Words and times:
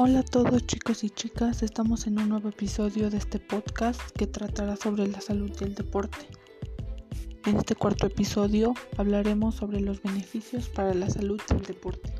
Hola 0.00 0.20
a 0.20 0.22
todos 0.22 0.64
chicos 0.64 1.02
y 1.02 1.10
chicas, 1.10 1.64
estamos 1.64 2.06
en 2.06 2.20
un 2.20 2.28
nuevo 2.28 2.50
episodio 2.50 3.10
de 3.10 3.16
este 3.16 3.40
podcast 3.40 4.00
que 4.16 4.28
tratará 4.28 4.76
sobre 4.76 5.08
la 5.08 5.20
salud 5.20 5.50
y 5.60 5.64
el 5.64 5.74
deporte. 5.74 6.18
En 7.46 7.56
este 7.56 7.74
cuarto 7.74 8.06
episodio 8.06 8.74
hablaremos 8.96 9.56
sobre 9.56 9.80
los 9.80 10.00
beneficios 10.00 10.68
para 10.68 10.94
la 10.94 11.10
salud 11.10 11.40
y 11.50 11.52
el 11.52 11.62
deporte. 11.62 12.14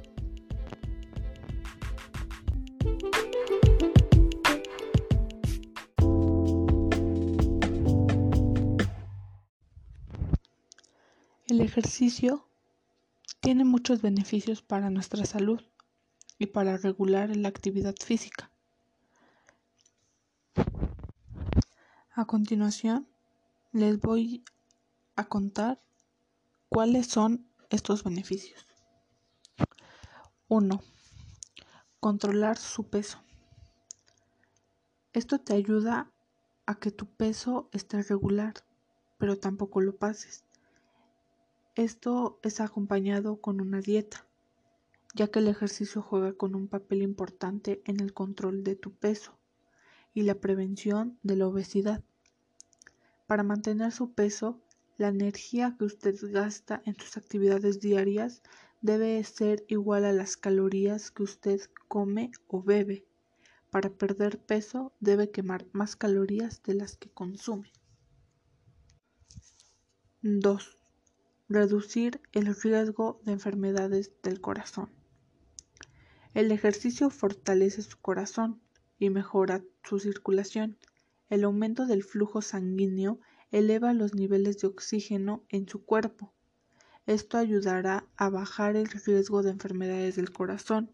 El 11.47 11.61
ejercicio 11.61 12.45
tiene 13.39 13.63
muchos 13.63 14.03
beneficios 14.03 14.63
para 14.63 14.91
nuestra 14.91 15.25
salud 15.25 15.61
y 16.39 16.47
para 16.47 16.77
regular 16.77 17.35
la 17.37 17.49
actividad 17.49 17.95
física. 17.97 18.51
A 22.13 22.25
continuación, 22.25 23.09
les 23.73 24.01
voy 24.01 24.45
a 25.17 25.25
contar 25.25 25.81
cuáles 26.69 27.09
son 27.09 27.47
estos 27.71 28.05
beneficios. 28.05 28.67
1. 30.49 30.81
Controlar 32.01 32.57
su 32.57 32.89
peso. 32.89 33.21
Esto 35.13 35.41
te 35.41 35.55
ayuda 35.55 36.11
a 36.67 36.77
que 36.77 36.91
tu 36.91 37.07
peso 37.07 37.69
esté 37.73 38.03
regular, 38.03 38.55
pero 39.19 39.39
tampoco 39.39 39.81
lo 39.81 39.97
pases. 39.97 40.45
Esto 41.75 42.39
es 42.43 42.61
acompañado 42.61 43.41
con 43.41 43.61
una 43.61 43.81
dieta 43.81 44.28
ya 45.15 45.29
que 45.29 45.39
el 45.39 45.49
ejercicio 45.49 46.03
juega 46.03 46.33
con 46.33 46.55
un 46.55 46.69
papel 46.69 47.03
importante 47.03 47.83
en 47.85 48.01
el 48.01 48.13
control 48.13 48.63
de 48.63 48.77
tu 48.77 48.93
peso 48.95 49.39
y 50.15 50.23
la 50.23 50.35
prevención 50.35 51.19
de 51.23 51.37
la 51.37 51.47
obesidad. 51.47 52.03
Para 53.27 53.43
mantener 53.43 53.93
su 53.93 54.13
peso, 54.13 54.61
la 54.97 55.09
energía 55.09 55.77
que 55.79 55.85
usted 55.85 56.17
gasta 56.33 56.83
en 56.85 56.97
sus 56.97 57.17
actividades 57.17 57.81
diarias 57.81 58.43
debe 58.81 59.23
ser 59.25 59.65
igual 59.69 60.05
a 60.05 60.13
las 60.13 60.37
calorías 60.37 61.11
que 61.11 61.23
usted 61.23 61.61
come 61.89 62.33
o 62.47 62.63
bebe. 62.63 63.05
Para 63.71 63.91
perder 63.91 64.39
peso 64.39 64.93
debe 64.99 65.31
quemar 65.31 65.67
más 65.73 65.95
calorías 65.95 66.63
de 66.63 66.75
las 66.75 66.97
que 66.97 67.11
consume. 67.11 67.71
2. 70.23 70.79
Reducir 71.49 72.21
el 72.33 72.55
riesgo 72.55 73.21
de 73.25 73.33
enfermedades 73.33 74.13
del 74.23 74.41
corazón. 74.41 74.98
El 76.35 76.53
ejercicio 76.53 77.11
fortalece 77.11 77.83
su 77.83 77.99
corazón 77.99 78.61
y 78.99 79.11
mejora 79.11 79.63
su 79.83 79.99
circulación. 79.99 80.77
El 81.31 81.45
aumento 81.45 81.87
del 81.87 82.05
flujo 82.05 82.43
sanguíneo 82.43 83.19
eleva 83.51 83.95
los 83.95 84.15
niveles 84.15 84.59
de 84.59 84.69
oxígeno 84.69 85.45
en 85.49 85.69
su 85.69 85.85
cuerpo. 85.85 86.33
Esto 87.07 87.39
ayudará 87.39 88.07
a 88.17 88.29
bajar 88.29 88.77
el 88.77 88.87
riesgo 88.87 89.43
de 89.43 89.51
enfermedades 89.51 90.17
del 90.17 90.31
corazón, 90.31 90.93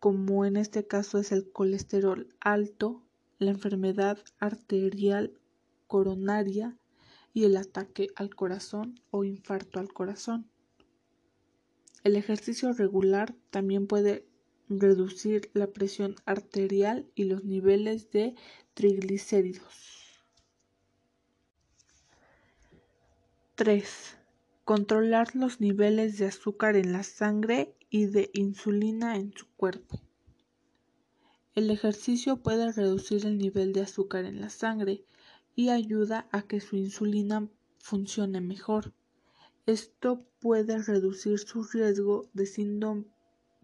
como 0.00 0.44
en 0.44 0.56
este 0.56 0.86
caso 0.86 1.18
es 1.18 1.30
el 1.30 1.50
colesterol 1.52 2.34
alto, 2.40 3.04
la 3.38 3.52
enfermedad 3.52 4.18
arterial 4.40 5.38
coronaria 5.86 6.76
y 7.32 7.44
el 7.44 7.56
ataque 7.56 8.08
al 8.16 8.34
corazón 8.34 9.00
o 9.10 9.22
infarto 9.22 9.78
al 9.78 9.92
corazón. 9.92 10.50
El 12.02 12.16
ejercicio 12.16 12.72
regular 12.72 13.36
también 13.50 13.86
puede 13.86 14.26
reducir 14.80 15.50
la 15.54 15.66
presión 15.66 16.16
arterial 16.24 17.10
y 17.14 17.24
los 17.24 17.44
niveles 17.44 18.10
de 18.10 18.34
triglicéridos. 18.74 20.20
3. 23.54 24.16
Controlar 24.64 25.36
los 25.36 25.60
niveles 25.60 26.18
de 26.18 26.26
azúcar 26.26 26.76
en 26.76 26.92
la 26.92 27.02
sangre 27.02 27.76
y 27.90 28.06
de 28.06 28.30
insulina 28.32 29.16
en 29.16 29.32
su 29.36 29.46
cuerpo. 29.56 30.00
El 31.54 31.70
ejercicio 31.70 32.38
puede 32.38 32.72
reducir 32.72 33.26
el 33.26 33.36
nivel 33.36 33.72
de 33.72 33.82
azúcar 33.82 34.24
en 34.24 34.40
la 34.40 34.48
sangre 34.48 35.04
y 35.54 35.68
ayuda 35.68 36.28
a 36.32 36.42
que 36.42 36.60
su 36.60 36.76
insulina 36.76 37.48
funcione 37.78 38.40
mejor. 38.40 38.94
Esto 39.66 40.24
puede 40.40 40.82
reducir 40.82 41.38
su 41.38 41.62
riesgo 41.64 42.28
de 42.32 42.46
síndrome 42.46 43.04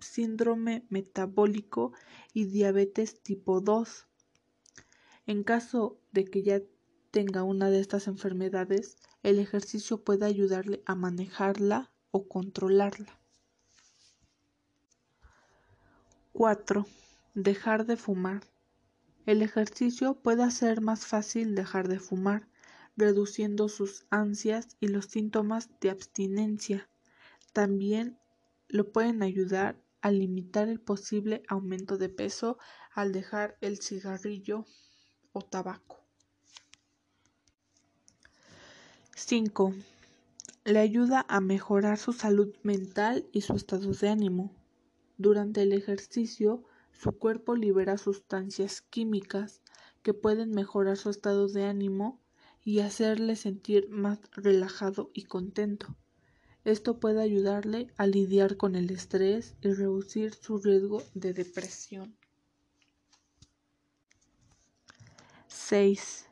síndrome 0.01 0.87
metabólico 0.89 1.93
y 2.33 2.45
diabetes 2.47 3.23
tipo 3.23 3.61
2. 3.61 4.07
En 5.27 5.45
caso 5.45 5.99
de 6.13 6.25
que 6.25 6.43
ya 6.43 6.61
tenga 7.11 7.43
una 7.43 7.71
de 7.71 7.81
estas 7.81 8.07
enfermedades, 8.07 8.97
el 9.23 9.39
ejercicio 9.39 10.03
puede 10.03 10.27
ayudarle 10.27 10.83
a 10.87 10.95
manejarla 10.95 11.91
o 12.11 12.29
controlarla. 12.29 13.19
4. 16.33 16.87
Dejar 17.35 17.87
de 17.87 17.97
fumar. 17.97 18.45
El 19.27 19.43
ejercicio 19.43 20.15
puede 20.15 20.45
hacer 20.45 20.81
más 20.81 21.05
fácil 21.05 21.55
dejar 21.55 21.89
de 21.89 21.99
fumar, 21.99 22.49
reduciendo 22.97 23.69
sus 23.69 24.07
ansias 24.11 24.77
y 24.81 24.89
los 24.89 25.07
síntomas 25.07 25.69
de 25.81 25.91
abstinencia. 25.91 26.89
También 27.53 28.19
lo 28.69 28.93
pueden 28.93 29.23
ayudar 29.23 29.83
a 30.01 30.11
limitar 30.11 30.69
el 30.69 30.81
posible 30.81 31.43
aumento 31.49 31.97
de 31.99 32.09
peso 32.09 32.59
al 32.95 33.13
dejar 33.13 33.57
el 33.61 33.81
cigarrillo 33.81 34.65
o 35.33 35.43
tabaco. 35.43 35.99
5. 39.15 39.75
Le 40.65 40.79
ayuda 40.79 41.27
a 41.29 41.41
mejorar 41.41 41.99
su 41.99 42.13
salud 42.13 42.55
mental 42.63 43.27
y 43.33 43.41
su 43.41 43.55
estado 43.55 43.91
de 43.93 44.09
ánimo. 44.09 44.55
Durante 45.17 45.63
el 45.63 45.73
ejercicio, 45.73 46.65
su 46.93 47.13
cuerpo 47.13 47.57
libera 47.57 47.99
sustancias 47.99 48.81
químicas 48.81 49.61
que 50.03 50.15
pueden 50.15 50.51
mejorar 50.51 50.97
su 50.97 51.11
estado 51.11 51.49
de 51.49 51.65
ánimo 51.65 52.21
y 52.65 52.81
hacerle 52.81 53.37
sentir 53.37 53.89
más 53.89 54.21
relajado 54.33 55.11
y 55.15 55.25
contento. 55.25 55.97
Esto 56.69 57.01
puede 57.01 57.23
ayudarle 57.23 57.87
a 57.97 58.07
lidiar 58.07 58.59
con 58.59 58.77
el 58.77 58.91
estrés 58.91 59.55
y 59.63 59.73
reducir 59.73 60.35
su 60.35 60.59
riesgo 60.59 61.03
de 61.15 61.33
depresión. 61.33 62.15
6. 65.47 66.27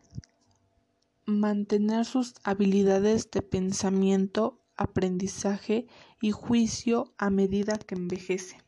Mantener 1.25 2.05
sus 2.05 2.35
habilidades 2.45 3.31
de 3.31 3.41
pensamiento, 3.41 4.61
aprendizaje 4.77 5.87
y 6.21 6.33
juicio 6.33 7.15
a 7.17 7.31
medida 7.31 7.79
que 7.79 7.95
envejece. 7.95 8.59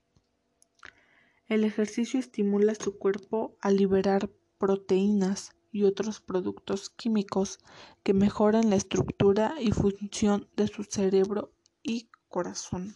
El 1.49 1.65
ejercicio 1.65 2.19
estimula 2.19 2.77
su 2.77 2.97
cuerpo 2.97 3.59
a 3.61 3.71
liberar 3.71 4.31
proteínas 4.57 5.53
y 5.71 5.83
otros 5.83 6.23
productos 6.23 6.89
químicos 6.89 7.59
que 8.03 8.15
mejoran 8.15 8.71
la 8.71 8.77
estructura 8.77 9.57
y 9.61 9.73
función 9.73 10.49
de 10.57 10.67
su 10.67 10.85
cerebro 10.85 11.53
y 11.89 12.11
corazón. 12.29 12.95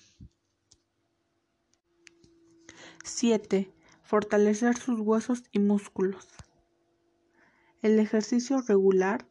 7. 3.04 3.72
Fortalecer 4.03 4.76
sus 4.76 5.00
huesos 5.00 5.44
y 5.50 5.60
músculos. 5.60 6.28
El 7.80 7.98
ejercicio 7.98 8.60
regular 8.60 9.26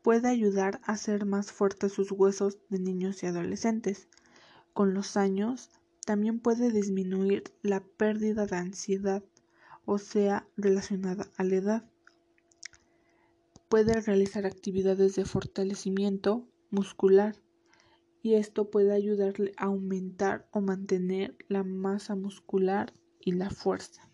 puede 0.00 0.28
ayudar 0.28 0.80
a 0.84 0.92
hacer 0.92 1.26
más 1.26 1.52
fuertes 1.52 1.92
sus 1.92 2.10
huesos 2.10 2.58
de 2.70 2.78
niños 2.78 3.22
y 3.22 3.26
adolescentes. 3.26 4.08
Con 4.72 4.94
los 4.94 5.18
años, 5.18 5.68
también 6.06 6.40
puede 6.40 6.72
disminuir 6.72 7.44
la 7.60 7.80
pérdida 7.80 8.46
de 8.46 8.56
ansiedad, 8.56 9.22
o 9.84 9.98
sea, 9.98 10.48
relacionada 10.56 11.28
a 11.36 11.44
la 11.44 11.56
edad. 11.56 11.90
Puede 13.68 14.00
realizar 14.00 14.46
actividades 14.46 15.16
de 15.16 15.26
fortalecimiento 15.26 16.48
muscular 16.70 17.41
y 18.22 18.34
esto 18.34 18.70
puede 18.70 18.94
ayudarle 18.94 19.52
a 19.56 19.64
aumentar 19.64 20.48
o 20.52 20.60
mantener 20.60 21.36
la 21.48 21.64
masa 21.64 22.14
muscular 22.14 22.94
y 23.20 23.32
la 23.32 23.50
fuerza. 23.50 24.08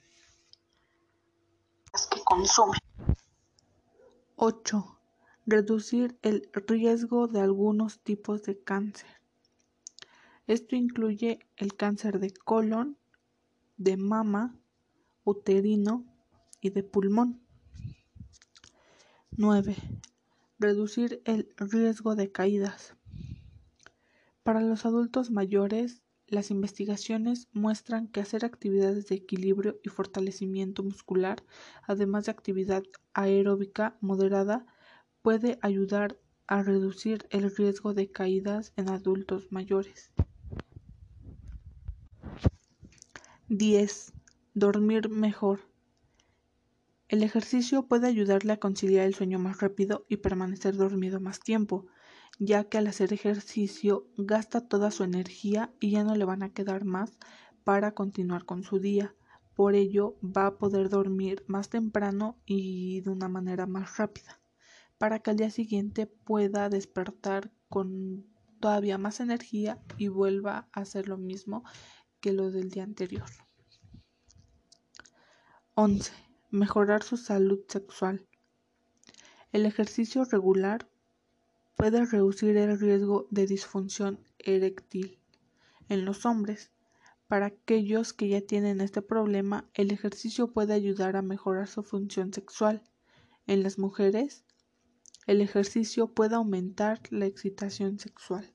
que 2.10 2.20
consume. 2.24 2.78
8. 4.36 5.00
Reducir 5.46 6.18
el 6.22 6.48
riesgo 6.52 7.28
de 7.28 7.40
algunos 7.40 8.00
tipos 8.00 8.44
de 8.44 8.62
cáncer. 8.62 9.08
Esto 10.46 10.76
incluye 10.76 11.40
el 11.56 11.74
cáncer 11.74 12.20
de 12.20 12.32
colon, 12.32 12.96
de 13.76 13.96
mama, 13.96 14.58
uterino 15.24 16.04
y 16.60 16.70
de 16.70 16.82
pulmón. 16.82 17.42
9. 19.32 19.76
Reducir 20.58 21.20
el 21.24 21.52
riesgo 21.58 22.14
de 22.14 22.32
caídas. 22.32 22.97
Para 24.48 24.62
los 24.62 24.86
adultos 24.86 25.30
mayores, 25.30 26.00
las 26.26 26.50
investigaciones 26.50 27.48
muestran 27.52 28.08
que 28.08 28.20
hacer 28.22 28.46
actividades 28.46 29.06
de 29.08 29.16
equilibrio 29.16 29.78
y 29.84 29.90
fortalecimiento 29.90 30.82
muscular, 30.82 31.44
además 31.82 32.24
de 32.24 32.30
actividad 32.30 32.82
aeróbica 33.12 33.98
moderada, 34.00 34.64
puede 35.20 35.58
ayudar 35.60 36.18
a 36.46 36.62
reducir 36.62 37.26
el 37.28 37.54
riesgo 37.54 37.92
de 37.92 38.10
caídas 38.10 38.72
en 38.76 38.88
adultos 38.88 39.52
mayores. 39.52 40.12
10. 43.50 44.14
Dormir 44.54 45.10
mejor. 45.10 45.60
El 47.08 47.22
ejercicio 47.22 47.82
puede 47.86 48.06
ayudarle 48.06 48.54
a 48.54 48.60
conciliar 48.60 49.04
el 49.04 49.14
sueño 49.14 49.38
más 49.38 49.60
rápido 49.60 50.06
y 50.08 50.16
permanecer 50.16 50.74
dormido 50.74 51.20
más 51.20 51.38
tiempo, 51.38 51.84
ya 52.38 52.64
que 52.64 52.78
al 52.78 52.86
hacer 52.86 53.12
ejercicio 53.12 54.06
gasta 54.16 54.66
toda 54.66 54.90
su 54.90 55.04
energía 55.04 55.72
y 55.80 55.90
ya 55.90 56.04
no 56.04 56.14
le 56.14 56.24
van 56.24 56.42
a 56.42 56.52
quedar 56.52 56.84
más 56.84 57.18
para 57.64 57.92
continuar 57.92 58.44
con 58.44 58.62
su 58.62 58.78
día. 58.78 59.14
Por 59.54 59.74
ello 59.74 60.16
va 60.22 60.46
a 60.46 60.58
poder 60.58 60.88
dormir 60.88 61.44
más 61.48 61.68
temprano 61.68 62.38
y 62.46 63.00
de 63.00 63.10
una 63.10 63.28
manera 63.28 63.66
más 63.66 63.96
rápida, 63.96 64.40
para 64.98 65.18
que 65.18 65.30
al 65.30 65.36
día 65.36 65.50
siguiente 65.50 66.06
pueda 66.06 66.68
despertar 66.68 67.52
con 67.68 68.24
todavía 68.60 68.98
más 68.98 69.20
energía 69.20 69.82
y 69.96 70.08
vuelva 70.08 70.68
a 70.72 70.80
hacer 70.80 71.08
lo 71.08 71.16
mismo 71.16 71.64
que 72.20 72.32
lo 72.32 72.50
del 72.50 72.70
día 72.70 72.84
anterior. 72.84 73.28
11. 75.74 76.12
Mejorar 76.50 77.02
su 77.02 77.16
salud 77.16 77.60
sexual. 77.68 78.26
El 79.52 79.66
ejercicio 79.66 80.24
regular 80.24 80.88
puede 81.78 82.04
reducir 82.04 82.56
el 82.56 82.78
riesgo 82.78 83.28
de 83.30 83.46
disfunción 83.46 84.18
eréctil 84.40 85.18
en 85.88 86.04
los 86.04 86.26
hombres. 86.26 86.72
Para 87.28 87.46
aquellos 87.46 88.12
que 88.12 88.28
ya 88.28 88.40
tienen 88.40 88.80
este 88.80 89.00
problema, 89.00 89.64
el 89.74 89.92
ejercicio 89.92 90.52
puede 90.52 90.74
ayudar 90.74 91.14
a 91.14 91.22
mejorar 91.22 91.68
su 91.68 91.84
función 91.84 92.32
sexual. 92.32 92.82
En 93.46 93.62
las 93.62 93.78
mujeres, 93.78 94.44
el 95.28 95.40
ejercicio 95.40 96.08
puede 96.08 96.34
aumentar 96.34 97.00
la 97.10 97.26
excitación 97.26 98.00
sexual. 98.00 98.52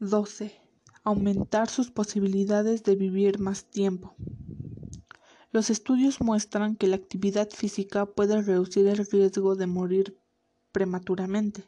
12. 0.00 0.52
Aumentar 1.04 1.68
sus 1.68 1.92
posibilidades 1.92 2.82
de 2.82 2.96
vivir 2.96 3.38
más 3.38 3.70
tiempo. 3.70 4.16
Los 5.52 5.68
estudios 5.68 6.20
muestran 6.20 6.76
que 6.76 6.86
la 6.86 6.94
actividad 6.94 7.50
física 7.50 8.06
puede 8.06 8.40
reducir 8.40 8.86
el 8.86 9.04
riesgo 9.04 9.56
de 9.56 9.66
morir 9.66 10.16
prematuramente. 10.70 11.64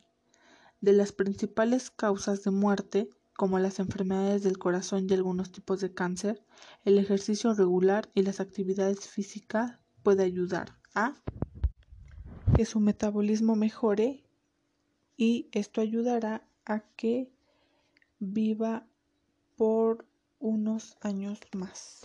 De 0.80 0.92
las 0.92 1.10
principales 1.10 1.90
causas 1.90 2.44
de 2.44 2.52
muerte, 2.52 3.10
como 3.34 3.58
las 3.58 3.80
enfermedades 3.80 4.44
del 4.44 4.58
corazón 4.58 5.08
y 5.08 5.14
algunos 5.14 5.50
tipos 5.50 5.80
de 5.80 5.92
cáncer, 5.92 6.44
el 6.84 6.96
ejercicio 6.96 7.54
regular 7.54 8.08
y 8.14 8.22
las 8.22 8.38
actividades 8.38 9.08
físicas 9.08 9.80
puede 10.04 10.22
ayudar 10.22 10.78
a 10.94 11.14
que 12.54 12.64
su 12.64 12.78
metabolismo 12.78 13.56
mejore 13.56 14.22
y 15.16 15.48
esto 15.50 15.80
ayudará 15.80 16.46
a 16.64 16.80
que 16.94 17.32
viva 18.20 18.86
por 19.56 20.06
unos 20.38 20.96
años 21.00 21.40
más. 21.52 22.02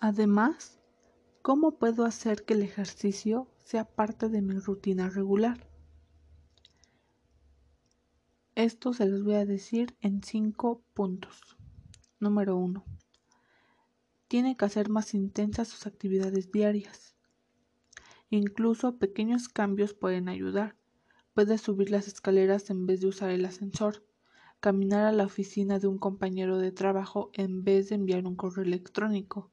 Además, 0.00 0.80
¿cómo 1.42 1.78
puedo 1.78 2.04
hacer 2.04 2.44
que 2.44 2.54
el 2.54 2.62
ejercicio 2.62 3.48
sea 3.58 3.84
parte 3.84 4.28
de 4.28 4.42
mi 4.42 4.58
rutina 4.58 5.08
regular? 5.08 5.68
Esto 8.54 8.92
se 8.92 9.06
los 9.06 9.24
voy 9.24 9.34
a 9.34 9.46
decir 9.46 9.96
en 10.00 10.22
cinco 10.22 10.82
puntos. 10.92 11.40
Número 12.20 12.56
uno. 12.56 12.84
Tiene 14.28 14.56
que 14.56 14.64
hacer 14.64 14.88
más 14.88 15.14
intensas 15.14 15.68
sus 15.68 15.86
actividades 15.86 16.52
diarias. 16.52 17.14
Incluso 18.28 18.98
pequeños 18.98 19.48
cambios 19.48 19.94
pueden 19.94 20.28
ayudar. 20.28 20.76
Puede 21.34 21.58
subir 21.58 21.90
las 21.90 22.08
escaleras 22.08 22.70
en 22.70 22.86
vez 22.86 23.00
de 23.00 23.08
usar 23.08 23.30
el 23.30 23.44
ascensor, 23.44 24.04
caminar 24.62 25.06
a 25.06 25.12
la 25.12 25.24
oficina 25.24 25.80
de 25.80 25.88
un 25.88 25.98
compañero 25.98 26.56
de 26.56 26.70
trabajo 26.70 27.30
en 27.32 27.64
vez 27.64 27.88
de 27.88 27.96
enviar 27.96 28.24
un 28.24 28.36
correo 28.36 28.64
electrónico. 28.64 29.50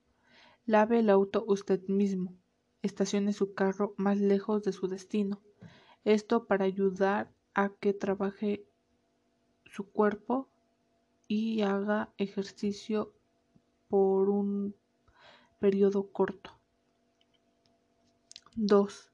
Lave 0.67 0.99
el 0.99 1.09
auto 1.09 1.43
usted 1.47 1.81
mismo. 1.87 2.37
Estacione 2.83 3.33
su 3.33 3.55
carro 3.55 3.95
más 3.97 4.19
lejos 4.19 4.61
de 4.61 4.71
su 4.71 4.87
destino. 4.87 5.41
Esto 6.05 6.45
para 6.45 6.65
ayudar 6.65 7.33
a 7.55 7.69
que 7.69 7.91
trabaje 7.91 8.67
su 9.65 9.89
cuerpo 9.89 10.47
y 11.27 11.63
haga 11.63 12.13
ejercicio 12.19 13.11
por 13.87 14.29
un 14.29 14.75
periodo 15.59 16.11
corto. 16.11 16.51
2 18.55 19.09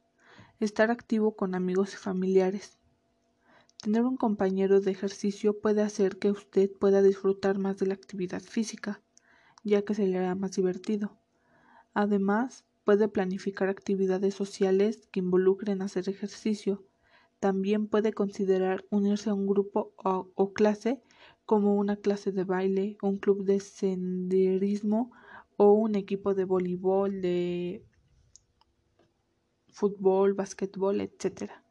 estar 0.60 0.92
activo 0.92 1.38
con 1.38 1.56
amigos 1.56 1.94
y 1.94 1.98
familiares. 1.98 2.78
Tener 3.86 4.02
un 4.04 4.18
compañero 4.18 4.82
de 4.82 4.90
ejercicio 4.90 5.60
puede 5.60 5.84
hacer 5.84 6.18
que 6.18 6.32
usted 6.32 6.72
pueda 6.72 7.04
disfrutar 7.04 7.60
más 7.60 7.78
de 7.78 7.86
la 7.86 7.94
actividad 7.94 8.42
física, 8.42 9.00
ya 9.64 9.84
que 9.84 9.94
se 9.94 10.08
le 10.08 10.18
hará 10.18 10.34
más 10.34 10.54
divertido. 10.54 11.20
Además, 11.94 12.66
puede 12.84 13.08
planificar 13.08 13.70
actividades 13.70 14.34
sociales 14.34 15.08
que 15.12 15.20
involucren 15.20 15.84
hacer 15.84 16.10
ejercicio. 16.10 16.84
También 17.40 17.86
puede 17.86 18.12
considerar 18.12 18.84
unirse 18.90 19.30
a 19.30 19.36
un 19.36 19.46
grupo 19.46 19.94
o, 20.04 20.32
o 20.34 20.52
clase 20.52 21.04
como 21.46 21.76
una 21.76 21.96
clase 21.96 22.32
de 22.32 22.44
baile, 22.44 22.98
un 23.04 23.18
club 23.20 23.46
de 23.46 23.60
senderismo 23.60 25.12
o 25.58 25.74
un 25.74 25.94
equipo 25.94 26.34
de 26.34 26.46
voleibol, 26.46 27.22
de 27.22 27.86
fútbol, 29.68 30.34
basquetbol, 30.34 31.02
etc. 31.02 31.65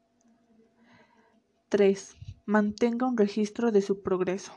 3. 1.74 2.14
Mantenga 2.46 3.04
un 3.08 3.16
registro 3.16 3.72
de 3.72 3.82
su 3.82 4.00
progreso. 4.00 4.52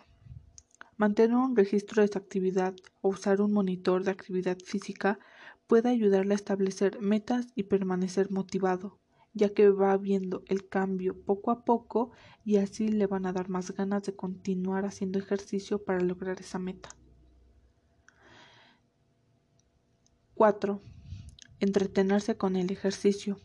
Mantener 0.98 1.36
un 1.36 1.56
registro 1.56 2.04
de 2.04 2.10
su 2.10 2.20
actividad 2.20 2.76
o 3.02 3.10
usar 3.10 3.42
un 3.42 3.54
monitor 3.54 4.04
de 4.04 4.12
actividad 4.12 4.60
física 4.64 5.18
puede 5.66 5.90
ayudarle 5.90 6.36
a 6.36 6.36
establecer 6.36 7.02
metas 7.02 7.48
y 7.56 7.64
permanecer 7.64 8.30
motivado, 8.30 9.00
ya 9.34 9.52
que 9.52 9.72
va 9.72 9.98
viendo 9.98 10.44
el 10.46 10.70
cambio 10.70 11.20
poco 11.20 11.50
a 11.50 11.66
poco 11.66 12.12
y 12.46 12.58
así 12.58 12.90
le 12.90 13.08
van 13.08 13.26
a 13.26 13.34
dar 13.34 13.50
más 13.50 13.72
ganas 13.72 14.04
de 14.04 14.16
continuar 14.16 14.86
haciendo 14.86 15.18
ejercicio 15.18 15.84
para 15.84 16.02
lograr 16.02 16.40
esa 16.40 16.60
meta. 16.60 16.90
4. 20.36 20.84
Entretenerse 21.60 22.38
con 22.38 22.56
el 22.56 22.72
ejercicio. 22.72 23.40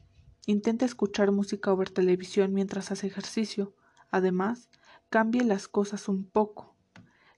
Intenta 0.46 0.84
escuchar 0.84 1.30
música 1.30 1.72
o 1.72 1.76
ver 1.76 1.90
televisión 1.90 2.52
mientras 2.52 2.90
hace 2.90 3.06
ejercicio. 3.06 3.76
Además, 4.10 4.70
cambie 5.08 5.44
las 5.44 5.68
cosas 5.68 6.08
un 6.08 6.24
poco. 6.24 6.74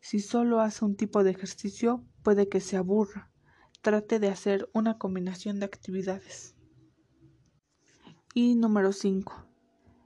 Si 0.00 0.20
solo 0.20 0.60
hace 0.60 0.86
un 0.86 0.96
tipo 0.96 1.22
de 1.22 1.30
ejercicio, 1.30 2.02
puede 2.22 2.48
que 2.48 2.60
se 2.60 2.78
aburra. 2.78 3.30
Trate 3.82 4.18
de 4.18 4.28
hacer 4.28 4.70
una 4.72 4.96
combinación 4.96 5.60
de 5.60 5.66
actividades. 5.66 6.54
Y 8.32 8.54
número 8.54 8.92
5. 8.92 9.46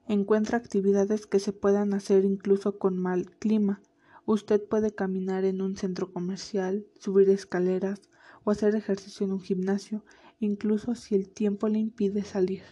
Encuentra 0.08 0.58
actividades 0.58 1.26
que 1.26 1.38
se 1.38 1.52
puedan 1.52 1.94
hacer 1.94 2.24
incluso 2.24 2.78
con 2.78 2.98
mal 2.98 3.30
clima. 3.38 3.80
Usted 4.26 4.60
puede 4.66 4.92
caminar 4.92 5.44
en 5.44 5.62
un 5.62 5.76
centro 5.76 6.12
comercial, 6.12 6.86
subir 6.98 7.30
escaleras 7.30 8.00
o 8.42 8.50
hacer 8.50 8.74
ejercicio 8.74 9.24
en 9.24 9.32
un 9.32 9.40
gimnasio 9.40 10.04
incluso 10.40 10.94
si 10.94 11.14
el 11.14 11.28
tiempo 11.28 11.68
le 11.68 11.78
impide 11.78 12.24
salir. 12.24 12.62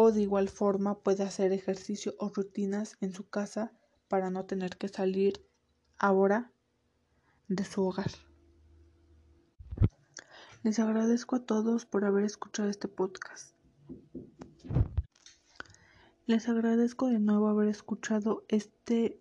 O 0.00 0.12
de 0.12 0.22
igual 0.22 0.48
forma 0.48 1.00
puede 1.00 1.24
hacer 1.24 1.52
ejercicio 1.52 2.14
o 2.20 2.28
rutinas 2.28 2.96
en 3.00 3.12
su 3.12 3.28
casa 3.28 3.72
para 4.06 4.30
no 4.30 4.44
tener 4.44 4.76
que 4.76 4.86
salir 4.86 5.44
ahora 5.98 6.52
de 7.48 7.64
su 7.64 7.82
hogar. 7.82 8.12
Les 10.62 10.78
agradezco 10.78 11.34
a 11.34 11.44
todos 11.44 11.84
por 11.84 12.04
haber 12.04 12.22
escuchado 12.22 12.68
este 12.68 12.86
podcast. 12.86 13.56
Les 16.26 16.48
agradezco 16.48 17.08
de 17.08 17.18
nuevo 17.18 17.48
haber 17.48 17.66
escuchado 17.66 18.44
este 18.46 19.20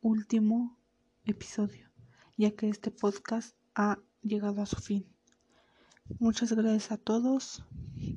último 0.00 0.78
episodio, 1.24 1.90
ya 2.36 2.52
que 2.52 2.68
este 2.68 2.92
podcast 2.92 3.56
ha 3.74 3.98
llegado 4.22 4.62
a 4.62 4.66
su 4.66 4.76
fin. 4.76 5.12
Muchas 6.20 6.52
gracias 6.52 6.92
a 6.92 6.98
todos 6.98 7.64